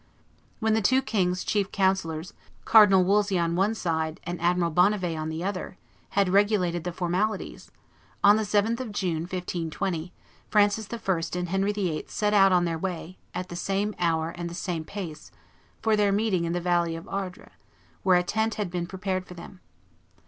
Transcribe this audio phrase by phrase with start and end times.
[0.59, 2.33] When the two kings' two chief councillors,
[2.65, 5.77] Cardinal Wolsey on one side and Admiral Bonnivet on the other,
[6.17, 7.69] had regulated the formalities,
[8.23, 10.11] on the 7th of June, 1520,
[10.49, 11.21] Francis I.
[11.37, 12.05] and Henry VIII.
[12.07, 15.29] set out on their way, at the same hour and the same pace,
[15.83, 17.51] for their meeting in the valley of Ardres,
[18.01, 19.59] where a tent had been prepared for them.